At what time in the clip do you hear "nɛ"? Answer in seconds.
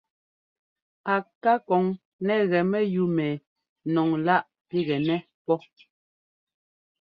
2.25-2.35